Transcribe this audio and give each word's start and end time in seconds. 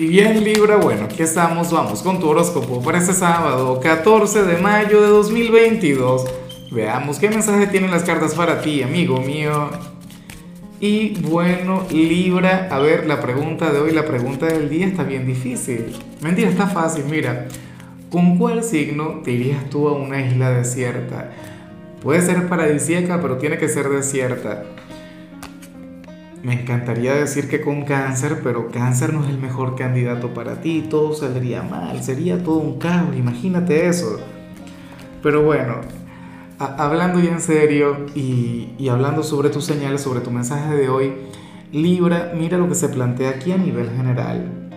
Y 0.00 0.06
bien 0.06 0.42
Libra, 0.42 0.76
bueno, 0.76 1.04
aquí 1.04 1.22
estamos, 1.22 1.70
vamos 1.70 2.02
con 2.02 2.20
tu 2.20 2.30
horóscopo 2.30 2.80
para 2.80 2.96
este 2.96 3.12
sábado, 3.12 3.78
14 3.80 4.44
de 4.44 4.56
mayo 4.56 5.02
de 5.02 5.08
2022. 5.08 6.24
Veamos 6.70 7.18
qué 7.18 7.28
mensaje 7.28 7.66
tienen 7.66 7.90
las 7.90 8.04
cartas 8.04 8.34
para 8.34 8.62
ti, 8.62 8.82
amigo 8.82 9.20
mío. 9.20 9.68
Y 10.80 11.20
bueno, 11.20 11.84
Libra, 11.90 12.68
a 12.70 12.78
ver, 12.78 13.06
la 13.06 13.20
pregunta 13.20 13.70
de 13.70 13.78
hoy, 13.78 13.92
la 13.92 14.06
pregunta 14.06 14.46
del 14.46 14.70
día 14.70 14.86
está 14.86 15.02
bien 15.02 15.26
difícil. 15.26 15.94
Mentira, 16.22 16.48
está 16.48 16.66
fácil, 16.66 17.04
mira. 17.04 17.48
¿Con 18.10 18.38
cuál 18.38 18.64
signo 18.64 19.20
te 19.22 19.32
irías 19.32 19.68
tú 19.68 19.86
a 19.86 19.92
una 19.92 20.24
isla 20.24 20.48
desierta? 20.48 21.30
Puede 22.02 22.22
ser 22.22 22.48
paradisíaca, 22.48 23.20
pero 23.20 23.36
tiene 23.36 23.58
que 23.58 23.68
ser 23.68 23.90
desierta. 23.90 24.64
Me 26.42 26.54
encantaría 26.54 27.14
decir 27.14 27.50
que 27.50 27.60
con 27.60 27.84
cáncer, 27.84 28.40
pero 28.42 28.70
cáncer 28.70 29.12
no 29.12 29.22
es 29.24 29.28
el 29.28 29.38
mejor 29.38 29.76
candidato 29.76 30.32
para 30.32 30.62
ti, 30.62 30.86
todo 30.88 31.14
saldría 31.14 31.62
mal, 31.62 32.02
sería 32.02 32.42
todo 32.42 32.56
un 32.56 32.78
caos, 32.78 33.14
imagínate 33.14 33.88
eso. 33.88 34.18
Pero 35.22 35.42
bueno, 35.42 35.76
hablando 36.58 37.20
ya 37.20 37.32
en 37.32 37.42
serio 37.42 38.06
y, 38.14 38.88
hablando 38.88 39.22
sobre 39.22 39.50
tus 39.50 39.66
señales, 39.66 40.00
sobre 40.00 40.20
tu 40.20 40.30
mensaje 40.30 40.74
de 40.74 40.88
hoy, 40.88 41.12
Libra, 41.72 42.32
mira 42.34 42.56
lo 42.56 42.68
que 42.68 42.74
se 42.74 42.88
plantea 42.88 43.30
aquí 43.30 43.52
a 43.52 43.58
nivel 43.58 43.90
general. 43.90 44.70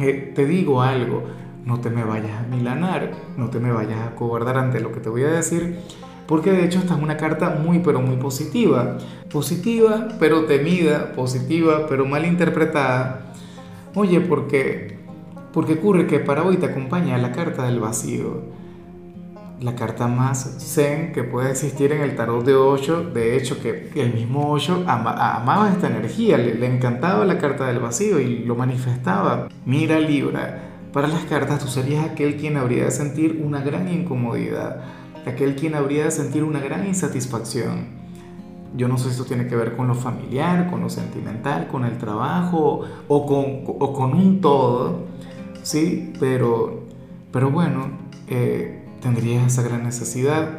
Eh, 0.00 0.32
te 0.34 0.44
digo 0.44 0.82
algo, 0.82 1.22
no 1.64 1.80
te 1.80 1.88
me 1.88 2.02
vayas 2.02 2.32
a 2.32 2.48
milanar, 2.48 3.12
no 3.36 3.48
te 3.48 3.60
me 3.60 3.70
vayas 3.70 4.00
a 4.00 4.16
cobardar 4.16 4.58
ante 4.58 4.80
lo 4.80 4.90
que 4.90 4.98
te 4.98 5.08
voy 5.08 5.22
a 5.22 5.28
decir 5.28 5.78
porque 6.26 6.52
de 6.52 6.64
hecho 6.64 6.78
esta 6.78 6.94
es 6.94 7.02
una 7.02 7.16
carta 7.16 7.50
muy 7.50 7.80
pero 7.80 8.00
muy 8.00 8.16
positiva. 8.16 8.98
Positiva 9.30 10.08
pero 10.18 10.44
temida, 10.44 11.12
positiva 11.12 11.86
pero 11.88 12.06
mal 12.06 12.24
interpretada. 12.24 13.32
Oye, 13.94 14.20
porque, 14.20 14.98
porque 15.52 15.74
ocurre 15.74 16.06
que 16.06 16.20
para 16.20 16.42
hoy 16.42 16.56
te 16.56 16.66
acompaña 16.66 17.18
la 17.18 17.32
carta 17.32 17.64
del 17.66 17.80
vacío. 17.80 18.42
La 19.60 19.76
carta 19.76 20.08
más 20.08 20.56
zen 20.58 21.12
que 21.12 21.22
puede 21.22 21.50
existir 21.50 21.92
en 21.92 22.02
el 22.02 22.16
tarot 22.16 22.44
de 22.44 22.54
Osho. 22.54 23.02
De 23.02 23.36
hecho, 23.36 23.60
que 23.60 23.90
el 23.94 24.12
mismo 24.12 24.50
Osho 24.50 24.82
amaba 24.86 25.70
esta 25.70 25.86
energía, 25.86 26.38
le, 26.38 26.54
le 26.54 26.66
encantaba 26.66 27.24
la 27.24 27.38
carta 27.38 27.66
del 27.66 27.78
vacío 27.78 28.18
y 28.18 28.40
lo 28.40 28.56
manifestaba. 28.56 29.48
Mira 29.64 30.00
Libra, 30.00 30.70
para 30.92 31.08
las 31.08 31.24
cartas 31.24 31.60
tú 31.60 31.68
serías 31.68 32.04
aquel 32.04 32.36
quien 32.36 32.56
habría 32.56 32.84
de 32.84 32.90
sentir 32.90 33.40
una 33.44 33.62
gran 33.62 33.88
incomodidad 33.88 34.82
aquel 35.30 35.56
quien 35.56 35.74
habría 35.74 36.04
de 36.04 36.10
sentir 36.10 36.44
una 36.44 36.60
gran 36.60 36.86
insatisfacción. 36.86 38.04
Yo 38.76 38.88
no 38.88 38.98
sé 38.98 39.04
si 39.04 39.10
esto 39.10 39.24
tiene 39.24 39.46
que 39.46 39.54
ver 39.54 39.76
con 39.76 39.86
lo 39.86 39.94
familiar, 39.94 40.68
con 40.68 40.80
lo 40.80 40.90
sentimental, 40.90 41.68
con 41.68 41.84
el 41.84 41.96
trabajo 41.98 42.82
o 43.08 43.26
con, 43.26 43.62
o 43.66 43.92
con 43.92 44.14
un 44.14 44.40
todo, 44.40 45.04
¿sí? 45.62 46.12
Pero, 46.18 46.84
pero 47.30 47.50
bueno, 47.50 47.98
eh, 48.26 48.84
tendrías 49.00 49.46
esa 49.46 49.62
gran 49.62 49.84
necesidad 49.84 50.58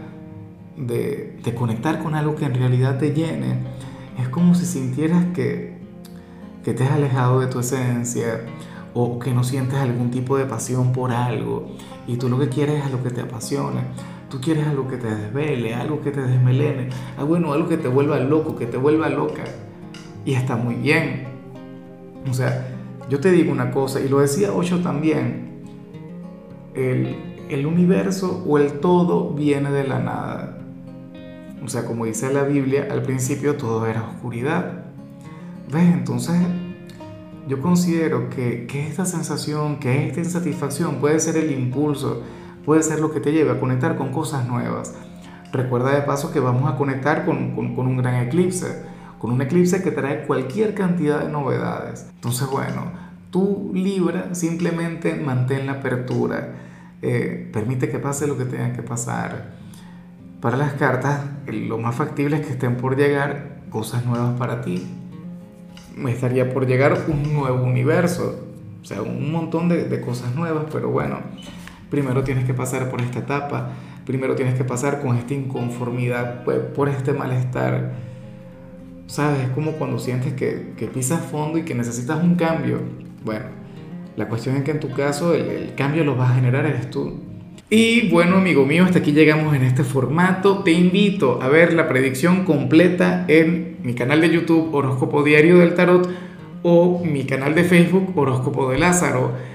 de, 0.78 1.40
de 1.44 1.56
conectar 1.56 2.02
con 2.02 2.16
algo 2.16 2.36
que 2.36 2.46
en 2.46 2.54
realidad 2.54 2.98
te 3.00 3.14
llene. 3.14 3.60
Es 4.18 4.30
como 4.30 4.56
si 4.56 4.66
sintieras 4.66 5.26
que, 5.34 5.78
que 6.64 6.74
te 6.74 6.84
has 6.84 6.92
alejado 6.92 7.42
de 7.42 7.48
tu 7.48 7.60
esencia 7.60 8.46
o 8.94 9.20
que 9.20 9.34
no 9.34 9.44
sientes 9.44 9.78
algún 9.78 10.10
tipo 10.10 10.38
de 10.38 10.46
pasión 10.46 10.94
por 10.94 11.12
algo 11.12 11.76
y 12.08 12.16
tú 12.16 12.30
lo 12.30 12.40
que 12.40 12.48
quieres 12.48 12.86
es 12.86 12.92
lo 12.92 13.04
que 13.04 13.10
te 13.10 13.22
apasiona. 13.22 13.84
Tú 14.36 14.42
quieres 14.42 14.68
algo 14.68 14.86
que 14.90 14.98
te 14.98 15.08
desvele, 15.08 15.74
algo 15.74 16.02
que 16.02 16.12
te 16.12 16.22
desmelene, 16.22 16.90
ah, 17.18 17.24
bueno, 17.24 17.54
algo 17.54 17.70
que 17.70 17.78
te 17.78 17.88
vuelva 17.88 18.20
loco, 18.20 18.58
que 18.58 18.66
te 18.66 18.76
vuelva 18.76 19.08
loca. 19.08 19.46
Y 20.26 20.34
está 20.34 20.58
muy 20.58 20.76
bien. 20.76 21.24
O 22.30 22.34
sea, 22.34 22.68
yo 23.10 23.22
te 23.22 23.32
digo 23.32 23.50
una 23.54 23.72
cosa, 23.72 24.02
y 24.02 24.10
lo 24.10 24.20
decía 24.20 24.52
Ocho 24.52 24.82
también, 24.82 25.62
el, 26.74 27.16
el 27.48 27.66
universo 27.66 28.44
o 28.46 28.58
el 28.58 28.82
todo 28.82 29.30
viene 29.30 29.72
de 29.72 29.88
la 29.88 30.00
nada. 30.00 30.58
O 31.64 31.70
sea, 31.70 31.86
como 31.86 32.04
dice 32.04 32.34
la 32.34 32.44
Biblia, 32.44 32.90
al 32.92 33.04
principio 33.04 33.56
todo 33.56 33.88
era 33.88 34.04
oscuridad. 34.04 34.84
¿Ves? 35.72 35.94
Entonces, 35.94 36.36
yo 37.48 37.62
considero 37.62 38.30
que, 38.30 38.68
que 38.68 38.86
esta 38.86 39.06
sensación, 39.06 39.80
que 39.80 40.10
esta 40.10 40.20
insatisfacción 40.20 40.96
puede 40.96 41.22
ser 41.22 41.38
el 41.38 41.54
impulso 41.54 42.22
puede 42.66 42.84
ser 42.84 43.00
lo 43.00 43.12
que 43.12 43.20
te 43.20 43.32
lleve 43.32 43.52
a 43.52 43.60
conectar 43.60 43.96
con 43.96 44.12
cosas 44.12 44.48
nuevas. 44.48 44.94
Recuerda 45.52 45.92
de 45.92 46.02
paso 46.02 46.34
que 46.34 46.40
vamos 46.40 46.70
a 46.70 46.76
conectar 46.76 47.26
con, 47.26 47.56
con, 47.56 47.88
un 47.88 47.98
gran 47.98 48.16
eclipse, 48.16 48.84
con 49.20 49.32
un 49.32 49.42
eclipse 49.42 49.82
que 49.82 49.92
trae 49.92 50.26
cualquier 50.26 50.74
cantidad 50.74 51.22
de 51.24 51.30
novedades. 51.30 52.08
Entonces, 52.16 52.50
bueno, 52.50 52.92
tú 53.32 53.72
Libra 53.74 54.34
simplemente 54.34 55.16
mantén 55.16 55.68
la 55.68 55.74
apertura, 55.74 56.56
eh, 57.02 57.50
permite 57.54 57.88
que 57.90 58.00
pase 58.00 58.28
lo 58.28 58.38
que 58.38 58.46
tenga 58.46 58.74
que 58.74 58.82
pasar. 58.82 59.54
Para 60.42 60.58
las 60.58 60.74
cartas, 60.74 61.22
lo 61.48 61.78
más 61.78 61.96
factible 61.96 62.38
es 62.38 62.46
que 62.46 62.54
estén 62.54 62.76
por 62.76 62.98
llegar 62.98 63.62
cosas 63.70 64.06
nuevas 64.06 64.38
para 64.38 64.62
ti. 64.62 64.86
Me 65.96 66.12
estaría 66.12 66.54
por 66.54 66.68
llegar 66.68 66.98
un 67.08 67.34
nuevo 67.34 67.64
universo, 67.64 68.44
o 68.82 68.86
sea, 68.86 69.02
un 69.02 69.32
montón 69.32 69.70
de, 69.70 69.86
de 69.86 70.02
cosas 70.02 70.36
nuevas, 70.36 70.66
pero 70.72 70.90
bueno, 70.90 71.20
primero 71.96 72.26
tienes 72.26 72.44
que 72.44 72.54
pasar 72.54 72.90
por 72.90 73.00
esta 73.00 73.20
etapa, 73.20 73.70
primero 74.06 74.36
tienes 74.36 74.56
que 74.56 74.66
pasar 74.66 75.02
con 75.02 75.16
esta 75.16 75.34
inconformidad, 75.34 76.44
pues, 76.44 76.60
por 76.60 76.90
este 76.90 77.14
malestar. 77.14 77.94
¿Sabes? 79.08 79.44
Es 79.44 79.50
como 79.52 79.74
cuando 79.74 79.98
sientes 79.98 80.34
que, 80.34 80.74
que, 80.76 80.88
pisas 80.88 81.22
fondo 81.22 81.58
y 81.58 81.62
que 81.62 81.74
necesitas 81.74 82.22
un 82.22 82.36
cambio. 82.36 82.80
Bueno, 83.24 83.46
la 84.18 84.28
cuestión 84.28 84.58
es 84.58 84.64
que 84.64 84.72
en 84.72 84.82
tu 84.82 84.92
caso 84.92 85.34
el, 85.34 85.48
el 85.48 85.76
cambio 85.76 86.04
lo 86.04 86.18
vas 86.18 86.32
a 86.32 86.36
generar 86.36 86.66
eres 86.66 86.90
tú. 86.90 87.14
Y 87.70 88.10
bueno, 88.10 88.36
amigo 88.36 88.66
mío, 88.66 88.84
hasta 88.84 89.00
aquí 89.00 89.14
llegamos 89.14 89.56
en 89.56 89.64
este 89.64 89.86
formato. 89.86 90.64
Te 90.64 90.74
invito 90.74 91.42
a 91.42 91.48
ver 91.48 91.72
la 91.74 91.88
predicción 91.88 92.44
completa 92.44 93.24
en 93.30 93.78
mi 93.84 93.94
canal 93.94 94.20
de 94.20 94.32
YouTube 94.32 94.76
Horóscopo 94.76 95.24
Diario 95.24 95.60
del 95.60 95.76
Tarot 95.76 96.10
o 96.62 97.02
mi 97.06 97.24
canal 97.24 97.56
de 97.56 97.64
Facebook 97.64 98.12
Horóscopo 98.18 98.70
de 98.70 98.80
Lázaro. 98.80 99.55